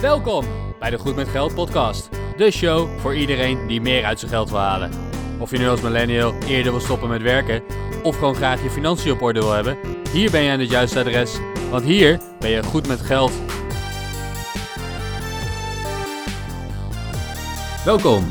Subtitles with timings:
[0.00, 0.44] Welkom
[0.78, 2.10] bij de Goed met Geld podcast.
[2.36, 4.90] De show voor iedereen die meer uit zijn geld wil halen.
[5.40, 7.62] Of je nu als millennial eerder wil stoppen met werken
[8.02, 9.78] of gewoon graag je financiën op orde wil hebben,
[10.12, 11.40] hier ben je aan het juiste adres,
[11.70, 13.30] want hier ben je goed met geld.
[17.84, 18.24] Welkom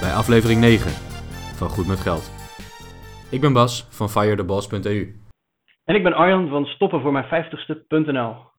[0.00, 0.90] bij aflevering 9
[1.56, 2.30] van Goed met Geld.
[3.30, 5.20] Ik ben Bas van firetheboss.eu.
[5.84, 8.54] En ik ben Arjan van stoppenvoormijn50ste.nl.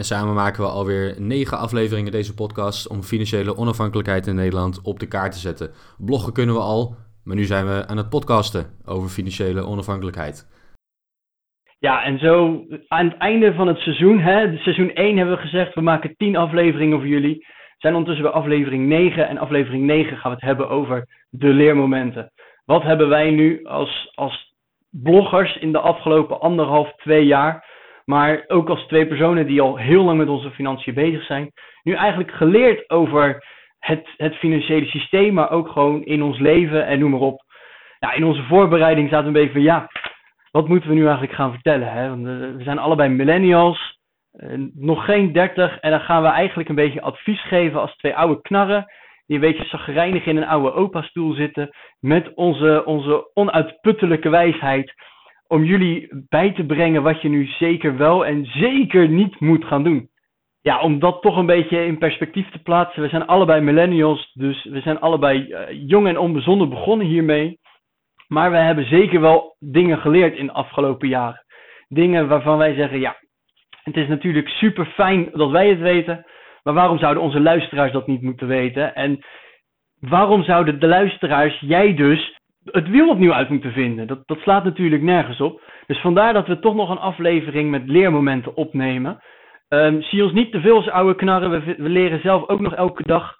[0.00, 4.98] En samen maken we alweer negen afleveringen deze podcast om financiële onafhankelijkheid in Nederland op
[4.98, 5.70] de kaart te zetten.
[5.98, 10.36] Bloggen kunnen we al, maar nu zijn we aan het podcasten over financiële onafhankelijkheid.
[11.78, 15.74] Ja, en zo aan het einde van het seizoen, hè, seizoen 1 hebben we gezegd,
[15.74, 17.46] we maken 10 afleveringen voor jullie.
[17.78, 22.32] Zijn ondertussen bij aflevering 9 en aflevering 9 gaan we het hebben over de leermomenten.
[22.64, 24.54] Wat hebben wij nu als, als
[24.90, 27.68] bloggers in de afgelopen anderhalf, twee jaar
[28.04, 31.50] maar ook als twee personen die al heel lang met onze financiën bezig zijn,
[31.82, 33.44] nu eigenlijk geleerd over
[33.78, 37.42] het, het financiële systeem, maar ook gewoon in ons leven en noem maar op.
[38.14, 39.88] In onze voorbereiding zaten we een beetje van ja,
[40.50, 41.92] wat moeten we nu eigenlijk gaan vertellen?
[41.92, 42.08] Hè?
[42.08, 43.98] Want, uh, we zijn allebei millennials,
[44.32, 48.16] uh, nog geen dertig, en dan gaan we eigenlijk een beetje advies geven als twee
[48.16, 48.92] oude knarren.
[49.26, 51.70] Die een beetje zagrijnig in een oude opa-stoel zitten.
[52.00, 54.94] Met onze, onze onuitputtelijke wijsheid
[55.50, 59.82] om jullie bij te brengen wat je nu zeker wel en zeker niet moet gaan
[59.82, 60.08] doen.
[60.62, 63.02] Ja, om dat toch een beetje in perspectief te plaatsen.
[63.02, 67.58] We zijn allebei millennials, dus we zijn allebei uh, jong en onbezonnen begonnen hiermee.
[68.28, 71.44] Maar we hebben zeker wel dingen geleerd in de afgelopen jaren.
[71.88, 73.16] Dingen waarvan wij zeggen, ja,
[73.82, 76.26] het is natuurlijk super fijn dat wij het weten.
[76.62, 78.94] Maar waarom zouden onze luisteraars dat niet moeten weten?
[78.94, 79.24] En
[80.00, 84.06] waarom zouden de luisteraars, jij dus, het wiel opnieuw uit moeten vinden.
[84.06, 85.62] Dat, dat slaat natuurlijk nergens op.
[85.86, 89.22] Dus vandaar dat we toch nog een aflevering met leermomenten opnemen.
[89.68, 91.50] Um, zie ons niet te veel als oude knarren.
[91.50, 93.36] We, leren zelf ook nog elke dag.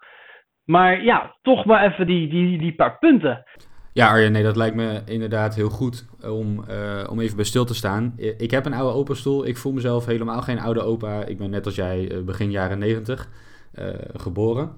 [0.64, 3.44] Maar ja, toch maar even die, die, die paar punten.
[3.92, 7.64] Ja, Arjen, nee, dat lijkt me inderdaad heel goed om, uh, om even bij stil
[7.64, 8.14] te staan.
[8.16, 9.46] Ik heb een oude opa-stoel.
[9.46, 11.24] Ik voel mezelf helemaal geen oude opa.
[11.24, 13.28] Ik ben net als jij begin jaren negentig
[13.74, 14.70] uh, geboren.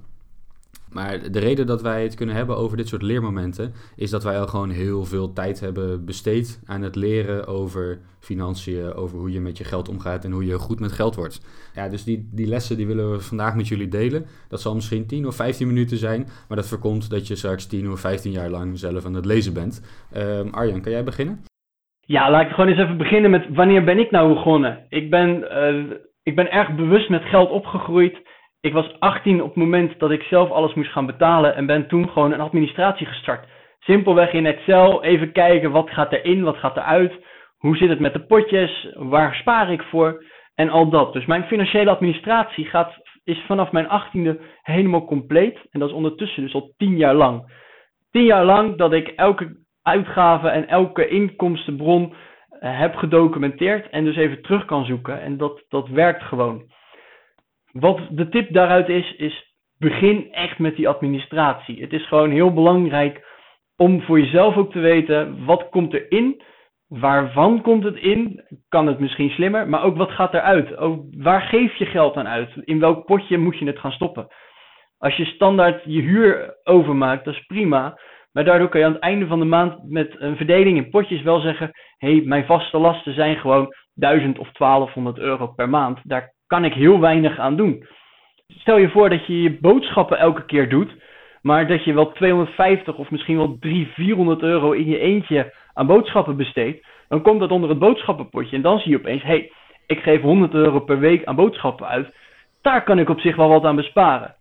[0.92, 4.38] Maar de reden dat wij het kunnen hebben over dit soort leermomenten is dat wij
[4.38, 9.40] al gewoon heel veel tijd hebben besteed aan het leren over financiën, over hoe je
[9.40, 11.70] met je geld omgaat en hoe je goed met geld wordt.
[11.74, 14.24] Ja, dus die, die lessen die willen we vandaag met jullie delen.
[14.48, 17.90] Dat zal misschien 10 of 15 minuten zijn, maar dat voorkomt dat je straks 10
[17.90, 20.06] of 15 jaar lang zelf aan het lezen bent.
[20.16, 21.40] Uh, Arjan, kan jij beginnen?
[22.00, 24.86] Ja, laat ik gewoon eens even beginnen met wanneer ben ik nou begonnen?
[24.88, 28.16] Ik ben, uh, ik ben erg bewust met geld opgegroeid
[28.62, 31.88] ik was 18 op het moment dat ik zelf alles moest gaan betalen en ben
[31.88, 33.48] toen gewoon een administratie gestart.
[33.78, 37.12] Simpelweg in Excel even kijken wat gaat erin, wat gaat eruit,
[37.58, 40.24] hoe zit het met de potjes, waar spaar ik voor
[40.54, 41.12] en al dat.
[41.12, 46.42] Dus mijn financiële administratie gaat, is vanaf mijn 18e helemaal compleet en dat is ondertussen
[46.42, 47.52] dus al 10 jaar lang.
[48.10, 52.14] 10 jaar lang dat ik elke uitgave en elke inkomstenbron
[52.48, 56.70] eh, heb gedocumenteerd en dus even terug kan zoeken en dat, dat werkt gewoon.
[57.72, 61.80] Wat de tip daaruit is, is begin echt met die administratie.
[61.80, 63.24] Het is gewoon heel belangrijk
[63.76, 66.42] om voor jezelf ook te weten wat komt erin,
[66.88, 70.76] waarvan komt het in, kan het misschien slimmer, maar ook wat gaat eruit.
[70.76, 72.50] Ook waar geef je geld aan uit?
[72.64, 74.28] In welk potje moet je het gaan stoppen?
[74.98, 77.98] Als je standaard je huur overmaakt, dat is prima.
[78.32, 81.22] Maar daardoor kan je aan het einde van de maand met een verdeling in potjes
[81.22, 85.98] wel zeggen: hé, hey, mijn vaste lasten zijn gewoon 1000 of 1200 euro per maand.
[86.02, 87.86] Daar kan ik heel weinig aan doen.
[88.48, 90.90] Stel je voor dat je je boodschappen elke keer doet,
[91.42, 95.86] maar dat je wel 250 of misschien wel 300, 400 euro in je eentje aan
[95.86, 98.56] boodschappen besteedt, dan komt dat onder het boodschappenpotje.
[98.56, 99.52] En dan zie je opeens, hé, hey,
[99.86, 102.14] ik geef 100 euro per week aan boodschappen uit.
[102.62, 104.34] Daar kan ik op zich wel wat aan besparen.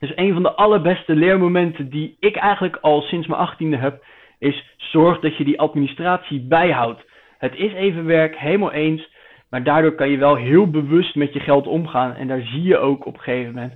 [0.00, 4.04] Dus een van de allerbeste leermomenten die ik eigenlijk al sinds mijn 18e heb,
[4.38, 7.04] is zorg dat je die administratie bijhoudt.
[7.38, 9.12] Het is even werk, helemaal eens.
[9.54, 12.14] Maar daardoor kan je wel heel bewust met je geld omgaan.
[12.14, 13.72] En daar zie je ook op een gegeven moment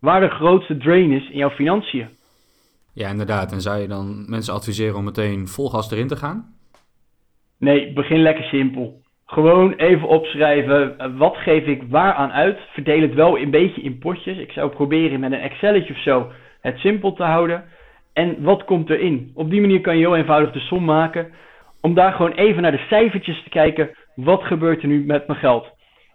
[0.00, 2.08] waar de grootste drain is in jouw financiën.
[2.94, 3.52] Ja, inderdaad.
[3.52, 6.54] En zou je dan mensen adviseren om meteen vol gas erin te gaan?
[7.58, 9.00] Nee, begin lekker simpel.
[9.26, 12.58] Gewoon even opschrijven, eh, wat geef ik waar aan uit?
[12.72, 14.38] Verdeel het wel een beetje in potjes.
[14.38, 16.30] Ik zou proberen met een Excelletje of zo
[16.60, 17.64] het simpel te houden.
[18.12, 19.30] En wat komt erin?
[19.34, 21.32] Op die manier kan je heel eenvoudig de som maken.
[21.80, 25.38] Om daar gewoon even naar de cijfertjes te kijken wat gebeurt er nu met mijn
[25.38, 25.66] geld?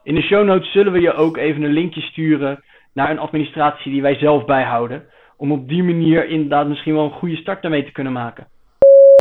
[0.03, 2.63] In de show notes zullen we je ook even een linkje sturen
[2.93, 5.03] naar een administratie die wij zelf bijhouden.
[5.37, 8.47] Om op die manier inderdaad misschien wel een goede start daarmee te kunnen maken.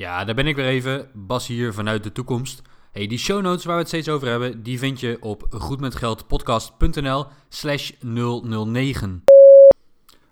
[0.01, 1.09] Ja, daar ben ik weer even.
[1.13, 2.61] Bas hier vanuit de toekomst.
[2.91, 7.25] Hey, die show notes waar we het steeds over hebben, die vind je op goedmetgeldpodcast.nl
[7.49, 9.23] slash 009.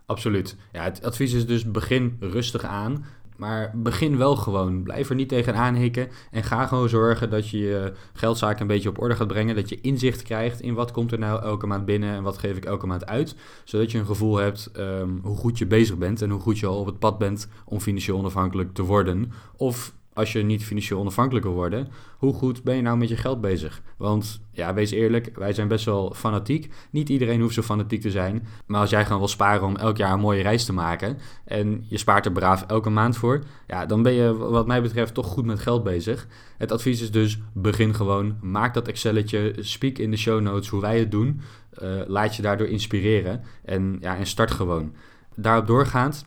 [0.06, 0.58] Absoluut.
[0.72, 3.06] Ja, het advies is dus begin rustig aan.
[3.36, 4.84] Maar begin wel gewoon.
[4.84, 6.08] Blijf er niet tegenaan hikken.
[6.32, 9.56] En ga gewoon zorgen dat je je geldzaken een beetje op orde gaat brengen.
[9.56, 12.58] Dat je inzicht krijgt in wat komt er nou elke maand binnen en wat geef
[12.58, 13.36] ik elke maand uit.
[13.64, 16.68] Zodat je een gevoel hebt um, hoe goed je bezig bent en hoe goed je
[16.68, 19.32] al op het pad bent om financieel onafhankelijk te worden.
[19.58, 23.18] Of als je niet financieel onafhankelijk wil worden, hoe goed ben je nou met je
[23.18, 23.82] geld bezig?
[23.98, 26.74] Want ja, wees eerlijk, wij zijn best wel fanatiek.
[26.92, 28.48] Niet iedereen hoeft zo fanatiek te zijn.
[28.66, 31.86] Maar als jij gewoon wil sparen om elk jaar een mooie reis te maken en
[31.88, 35.28] je spaart er braaf elke maand voor, ja, dan ben je wat mij betreft toch
[35.28, 36.28] goed met geld bezig.
[36.58, 40.82] Het advies is dus begin gewoon, maak dat Excelletje, speak in de show notes hoe
[40.82, 41.42] wij het doen.
[41.84, 44.94] Uh, laat je daardoor inspireren en, ja, en start gewoon.
[45.36, 46.26] Daarop doorgaand,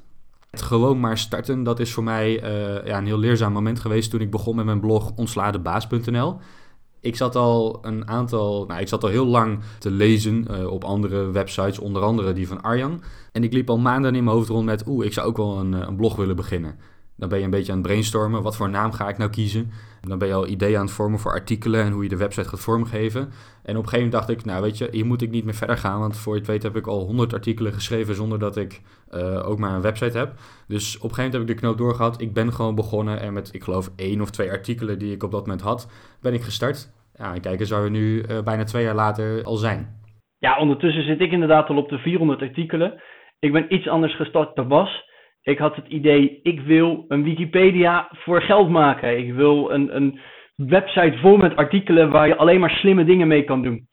[0.51, 4.21] gewoon maar starten, dat is voor mij uh, ja, een heel leerzaam moment geweest toen
[4.21, 6.37] ik begon met mijn blog ontsladebaas.nl.
[7.01, 10.85] Ik zat al een aantal, nou, ik zat al heel lang te lezen uh, op
[10.85, 13.03] andere websites, onder andere die van Arjan.
[13.33, 15.59] En ik liep al maanden in mijn hoofd rond met, oeh, ik zou ook wel
[15.59, 16.79] een, een blog willen beginnen.
[17.19, 18.43] Dan ben je een beetje aan het brainstormen.
[18.43, 19.71] Wat voor naam ga ik nou kiezen?
[20.01, 22.49] Dan ben je al ideeën aan het vormen voor artikelen en hoe je de website
[22.49, 23.21] gaat vormgeven.
[23.21, 25.55] En op een gegeven moment dacht ik, nou weet je, hier moet ik niet meer
[25.55, 26.01] verder gaan.
[26.01, 28.81] Want voor je het weet heb ik al 100 artikelen geschreven zonder dat ik
[29.11, 30.33] uh, ook maar een website heb.
[30.69, 32.21] Dus op een gegeven moment heb ik de knoop doorgehad.
[32.21, 35.31] Ik ben gewoon begonnen en met, ik geloof, één of twee artikelen die ik op
[35.31, 36.93] dat moment had, ben ik gestart.
[37.15, 39.97] Ja, en kijk eens waar we nu uh, bijna twee jaar later al zijn.
[40.39, 43.03] Ja, ondertussen zit ik inderdaad al op de 400 artikelen.
[43.39, 45.08] Ik ben iets anders gestart dan Bas.
[45.49, 49.19] Ik had het idee, ik wil een Wikipedia voor geld maken.
[49.19, 50.21] Ik wil een, een
[50.57, 53.87] website vol met artikelen waar je alleen maar slimme dingen mee kan doen.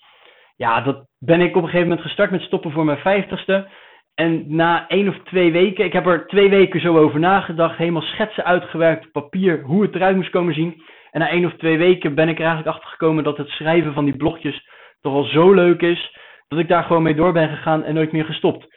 [0.55, 3.67] Ja, dat ben ik op een gegeven moment gestart met stoppen voor mijn vijftigste.
[4.15, 8.01] En na één of twee weken, ik heb er twee weken zo over nagedacht, helemaal
[8.01, 10.83] schetsen uitgewerkt op papier, hoe het eruit moest komen zien.
[11.11, 13.93] En na één of twee weken ben ik er eigenlijk achter gekomen dat het schrijven
[13.93, 14.69] van die blogjes
[15.01, 16.17] toch wel zo leuk is,
[16.47, 18.74] dat ik daar gewoon mee door ben gegaan en nooit meer gestopt.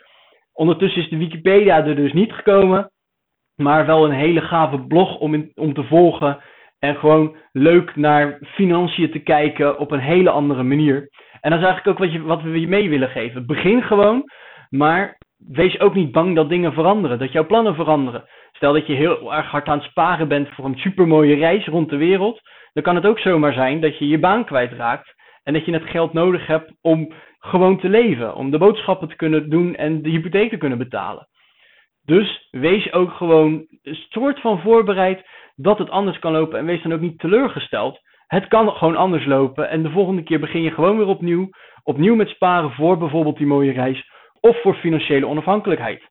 [0.59, 2.91] Ondertussen is de Wikipedia er dus niet gekomen,
[3.57, 6.39] maar wel een hele gave blog om, om te volgen
[6.79, 11.09] en gewoon leuk naar financiën te kijken op een hele andere manier.
[11.41, 13.47] En dat is eigenlijk ook wat, je, wat we je mee willen geven.
[13.47, 14.23] Begin gewoon,
[14.69, 18.25] maar wees ook niet bang dat dingen veranderen, dat jouw plannen veranderen.
[18.53, 21.91] Stel dat je heel erg hard aan het sparen bent voor een supermooie reis rond
[21.91, 22.41] de wereld,
[22.73, 25.91] dan kan het ook zomaar zijn dat je je baan kwijtraakt en dat je het
[25.91, 30.11] geld nodig hebt om gewoon te leven, om de boodschappen te kunnen doen en de
[30.11, 31.29] hypotheek te kunnen betalen.
[32.05, 36.83] Dus wees ook gewoon een soort van voorbereid dat het anders kan lopen en wees
[36.83, 38.01] dan ook niet teleurgesteld.
[38.27, 41.49] Het kan gewoon anders lopen en de volgende keer begin je gewoon weer opnieuw,
[41.83, 46.03] opnieuw met sparen voor bijvoorbeeld die mooie reis of voor financiële onafhankelijkheid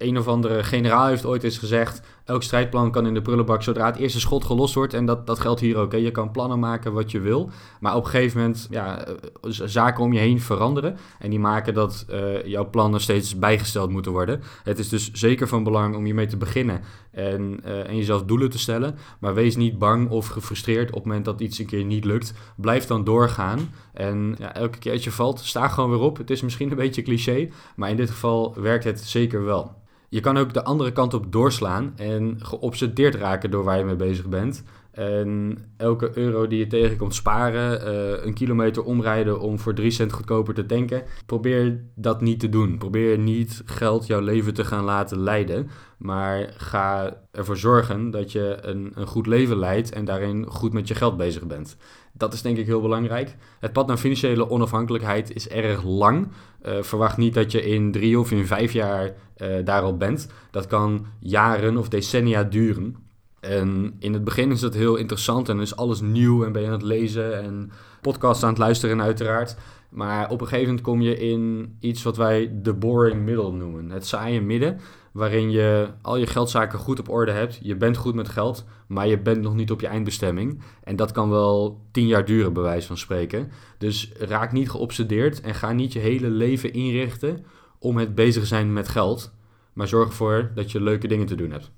[0.00, 3.86] een of andere generaal heeft ooit eens gezegd: elk strijdplan kan in de prullenbak zodra
[3.86, 4.94] het eerste schot gelost wordt.
[4.94, 5.92] En dat, dat geldt hier ook.
[5.92, 5.98] Hè.
[5.98, 7.50] Je kan plannen maken wat je wil,
[7.80, 9.14] maar op een gegeven moment ja, eh,
[9.50, 10.96] zaken om je heen veranderen.
[11.18, 14.42] En die maken dat uh, jouw plannen steeds bijgesteld moeten worden.
[14.64, 16.80] Het is dus zeker van belang om hiermee te beginnen
[17.10, 18.98] en, uh, en jezelf doelen te stellen.
[19.18, 22.32] Maar wees niet bang of gefrustreerd op het moment dat iets een keer niet lukt.
[22.56, 23.72] Blijf dan doorgaan.
[23.92, 26.16] En ja, elke keer als je valt, sta gewoon weer op.
[26.16, 29.78] Het is misschien een beetje cliché, maar in dit geval werkt het zeker wel.
[30.10, 33.96] Je kan ook de andere kant op doorslaan en geobsedeerd raken door waar je mee
[33.96, 34.64] bezig bent.
[34.90, 40.12] En elke euro die je tegenkomt sparen, uh, een kilometer omrijden om voor 3 cent
[40.12, 41.02] goedkoper te tanken.
[41.26, 42.78] Probeer dat niet te doen.
[42.78, 45.70] Probeer niet geld jouw leven te gaan laten leiden.
[45.98, 50.88] Maar ga ervoor zorgen dat je een, een goed leven leidt en daarin goed met
[50.88, 51.76] je geld bezig bent.
[52.12, 53.36] Dat is denk ik heel belangrijk.
[53.60, 56.28] Het pad naar financiële onafhankelijkheid is erg lang.
[56.66, 60.28] Uh, verwacht niet dat je in drie of in vijf jaar uh, daarop bent.
[60.50, 63.09] Dat kan jaren of decennia duren.
[63.40, 66.68] En in het begin is dat heel interessant en is alles nieuw en ben je
[66.68, 67.70] aan het lezen en
[68.00, 69.56] podcasts aan het luisteren uiteraard.
[69.90, 73.90] Maar op een gegeven moment kom je in iets wat wij de boring middle noemen.
[73.90, 74.80] Het saaie midden,
[75.12, 77.58] waarin je al je geldzaken goed op orde hebt.
[77.62, 80.62] Je bent goed met geld, maar je bent nog niet op je eindbestemming.
[80.84, 83.50] En dat kan wel tien jaar duren, bij wijze van spreken.
[83.78, 87.44] Dus raak niet geobsedeerd en ga niet je hele leven inrichten
[87.78, 89.32] om het bezig zijn met geld.
[89.72, 91.70] Maar zorg ervoor dat je leuke dingen te doen hebt.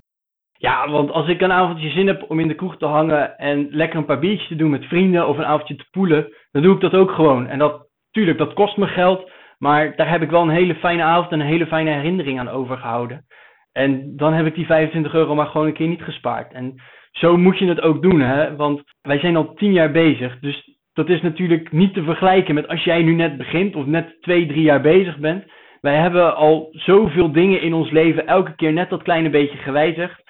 [0.63, 3.67] Ja, want als ik een avondje zin heb om in de kroeg te hangen en
[3.71, 6.75] lekker een paar biertjes te doen met vrienden of een avondje te poelen, dan doe
[6.75, 7.47] ik dat ook gewoon.
[7.47, 11.03] En dat, tuurlijk, dat kost me geld, maar daar heb ik wel een hele fijne
[11.03, 13.25] avond en een hele fijne herinnering aan overgehouden.
[13.73, 16.53] En dan heb ik die 25 euro maar gewoon een keer niet gespaard.
[16.53, 16.75] En
[17.11, 18.57] zo moet je het ook doen, hè?
[18.57, 20.39] Want wij zijn al tien jaar bezig.
[20.39, 24.17] Dus dat is natuurlijk niet te vergelijken met als jij nu net begint of net
[24.21, 25.45] twee, drie jaar bezig bent.
[25.81, 30.22] Wij hebben al zoveel dingen in ons leven elke keer net dat kleine beetje gewijzigd.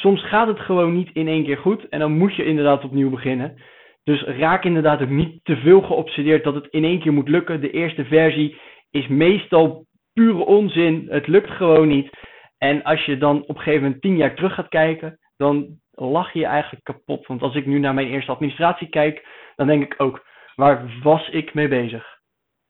[0.00, 3.10] Soms gaat het gewoon niet in één keer goed en dan moet je inderdaad opnieuw
[3.10, 3.62] beginnen.
[4.04, 7.60] Dus raak inderdaad ook niet te veel geobsedeerd dat het in één keer moet lukken.
[7.60, 8.56] De eerste versie
[8.90, 11.06] is meestal pure onzin.
[11.08, 12.10] Het lukt gewoon niet.
[12.58, 16.32] En als je dan op een gegeven moment tien jaar terug gaat kijken, dan lach
[16.32, 17.26] je eigenlijk kapot.
[17.26, 19.26] Want als ik nu naar mijn eerste administratie kijk,
[19.56, 22.04] dan denk ik ook, waar was ik mee bezig?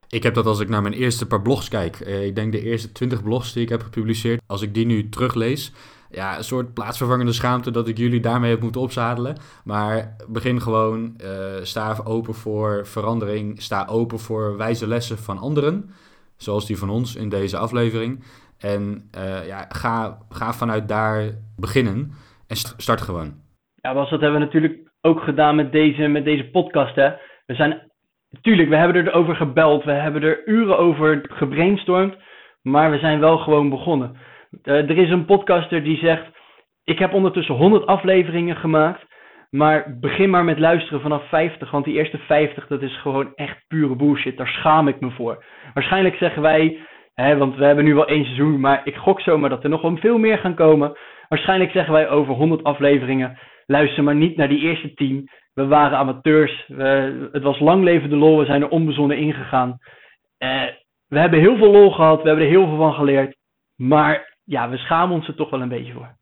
[0.08, 2.00] Ik heb dat als ik naar mijn eerste paar blogs kijk.
[2.00, 5.08] Eh, ik denk de eerste twintig blogs die ik heb gepubliceerd, als ik die nu
[5.08, 5.72] teruglees,
[6.10, 9.36] ja, een soort plaatsvervangende schaamte dat ik jullie daarmee heb moeten opzadelen.
[9.64, 11.28] Maar begin gewoon, uh,
[11.62, 15.90] sta open voor verandering, sta open voor wijze lessen van anderen,
[16.36, 18.24] zoals die van ons in deze aflevering.
[18.58, 22.12] En uh, ja, ga, ga vanuit daar beginnen
[22.46, 23.34] en start gewoon.
[23.74, 26.94] Ja, Bas, dat hebben we natuurlijk ook gedaan met deze, met deze podcast.
[26.94, 27.10] Hè?
[27.46, 27.82] We zijn,
[28.40, 32.16] tuurlijk, we hebben erover gebeld, we hebben er uren over gebrainstormd,
[32.62, 34.16] maar we zijn wel gewoon begonnen.
[34.64, 36.26] Uh, er is een podcaster die zegt,
[36.84, 39.06] ik heb ondertussen 100 afleveringen gemaakt,
[39.50, 43.64] maar begin maar met luisteren vanaf 50, want die eerste 50, dat is gewoon echt
[43.68, 44.36] pure bullshit.
[44.36, 45.44] Daar schaam ik me voor.
[45.74, 46.78] Waarschijnlijk zeggen wij,
[47.14, 49.82] hè, want we hebben nu wel één seizoen, maar ik gok zomaar dat er nog
[49.82, 50.98] wel veel meer gaan komen.
[51.28, 55.30] Waarschijnlijk zeggen wij over 100 afleveringen, luister maar niet naar die eerste 10.
[55.54, 59.78] We waren amateurs, we, het was lang leven de lol, we zijn er onbezonnen ingegaan.
[60.38, 60.62] Uh,
[61.08, 63.36] we hebben heel veel lol gehad, we hebben er heel veel van geleerd.
[63.76, 66.16] Maar ja, we schamen ons er toch wel een beetje voor.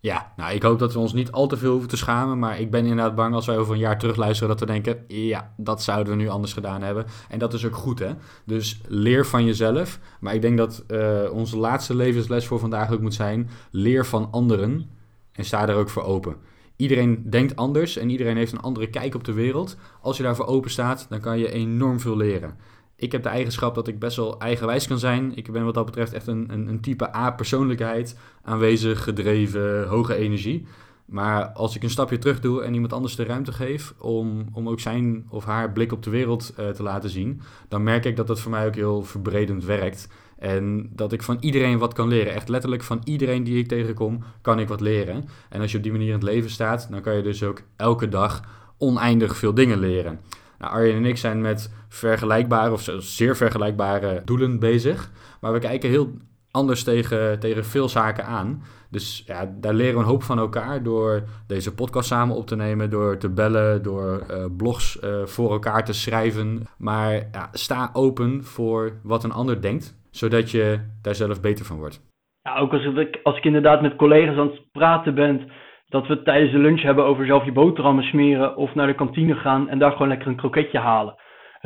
[0.00, 2.38] Ja, nou ik hoop dat we ons niet al te veel hoeven te schamen.
[2.38, 5.04] Maar ik ben inderdaad bang als wij over een jaar terugluisteren dat we denken...
[5.08, 7.04] ja, dat zouden we nu anders gedaan hebben.
[7.28, 8.12] En dat is ook goed, hè.
[8.44, 9.98] Dus leer van jezelf.
[10.20, 13.48] Maar ik denk dat uh, onze laatste levensles voor vandaag ook moet zijn...
[13.70, 14.90] leer van anderen
[15.32, 16.36] en sta er ook voor open.
[16.76, 19.76] Iedereen denkt anders en iedereen heeft een andere kijk op de wereld.
[20.00, 22.56] Als je daarvoor open staat, dan kan je enorm veel leren
[22.96, 25.36] ik heb de eigenschap dat ik best wel eigenwijs kan zijn.
[25.36, 28.18] Ik ben wat dat betreft echt een, een, een type A-persoonlijkheid.
[28.42, 30.66] Aanwezig, gedreven, hoge energie.
[31.06, 34.68] Maar als ik een stapje terug doe en iemand anders de ruimte geef om, om
[34.68, 38.16] ook zijn of haar blik op de wereld uh, te laten zien, dan merk ik
[38.16, 40.08] dat dat voor mij ook heel verbredend werkt.
[40.38, 42.34] En dat ik van iedereen wat kan leren.
[42.34, 45.24] Echt letterlijk van iedereen die ik tegenkom, kan ik wat leren.
[45.48, 47.62] En als je op die manier in het leven staat, dan kan je dus ook
[47.76, 48.42] elke dag
[48.78, 50.20] oneindig veel dingen leren.
[50.58, 55.10] Nou, Arjen en ik zijn met vergelijkbare of zeer vergelijkbare doelen bezig.
[55.40, 56.10] Maar we kijken heel
[56.50, 58.62] anders tegen, tegen veel zaken aan.
[58.90, 62.56] Dus ja, daar leren we een hoop van elkaar door deze podcast samen op te
[62.56, 66.62] nemen, door te bellen, door uh, blogs uh, voor elkaar te schrijven.
[66.78, 71.78] Maar ja, sta open voor wat een ander denkt, zodat je daar zelf beter van
[71.78, 72.00] wordt.
[72.42, 75.50] Ja, ook als ik, als ik inderdaad met collega's aan het praten ben
[75.88, 79.34] dat we tijdens de lunch hebben over zelf je boterhammen smeren of naar de kantine
[79.34, 81.14] gaan en daar gewoon lekker een kroketje halen.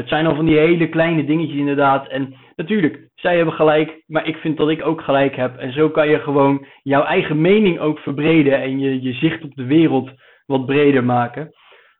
[0.00, 2.08] Het zijn al van die hele kleine dingetjes inderdaad.
[2.08, 5.56] En natuurlijk, zij hebben gelijk, maar ik vind dat ik ook gelijk heb.
[5.56, 9.54] En zo kan je gewoon jouw eigen mening ook verbreden en je, je zicht op
[9.54, 10.10] de wereld
[10.46, 11.50] wat breder maken.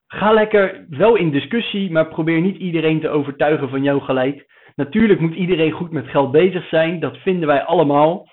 [0.06, 4.46] Ga lekker wel in discussie, maar probeer niet iedereen te overtuigen van jouw gelijk.
[4.74, 8.28] Natuurlijk moet iedereen goed met geld bezig zijn, dat vinden wij allemaal.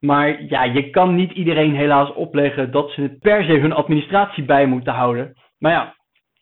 [0.00, 4.44] Maar ja, je kan niet iedereen helaas opleggen dat ze het per se hun administratie
[4.44, 5.32] bij moeten houden.
[5.58, 5.94] Maar ja,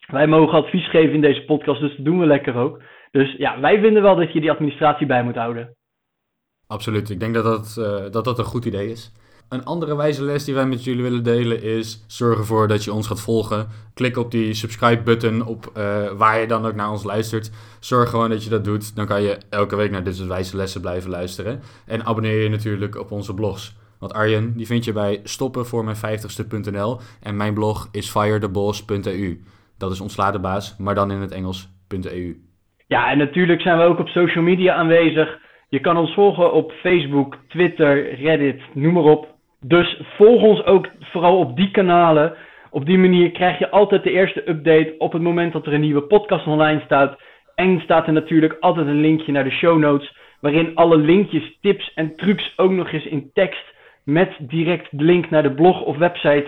[0.07, 2.81] wij mogen advies geven in deze podcast, dus dat doen we lekker ook.
[3.11, 5.75] Dus ja, wij vinden wel dat je die administratie bij moet houden.
[6.67, 9.11] Absoluut, ik denk dat dat, uh, dat, dat een goed idee is.
[9.49, 12.93] Een andere wijze les die wij met jullie willen delen is: zorg ervoor dat je
[12.93, 13.67] ons gaat volgen.
[13.93, 17.51] Klik op die subscribe-button op uh, waar je dan ook naar ons luistert.
[17.79, 18.95] Zorg gewoon dat je dat doet.
[18.95, 21.59] Dan kan je elke week naar dit soort wijze lessen blijven luisteren.
[21.85, 23.75] En abonneer je natuurlijk op onze blogs.
[23.99, 29.39] Want Arjen, die vind je bij stoppenvoormijn50ste.nl en mijn blog is firetheboss.eu.
[29.77, 32.35] Dat is ontsla de baas, maar dan in het Engels.eu.
[32.87, 35.39] Ja, en natuurlijk zijn we ook op social media aanwezig.
[35.69, 39.27] Je kan ons volgen op Facebook, Twitter, Reddit, noem maar op.
[39.59, 42.35] Dus volg ons ook vooral op die kanalen.
[42.69, 45.81] Op die manier krijg je altijd de eerste update op het moment dat er een
[45.81, 47.17] nieuwe podcast online staat.
[47.55, 51.93] En staat er natuurlijk altijd een linkje naar de show notes, waarin alle linkjes, tips
[51.93, 55.97] en trucs ook nog eens in tekst met direct de link naar de blog of
[55.97, 56.47] website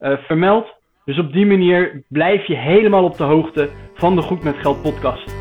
[0.00, 0.80] uh, vermeld.
[1.04, 4.82] Dus op die manier blijf je helemaal op de hoogte van de Goed met Geld
[4.82, 5.34] podcast.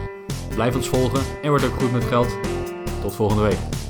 [0.55, 2.39] Blijf ons volgen en word ook goed met geld.
[3.01, 3.80] Tot volgende week.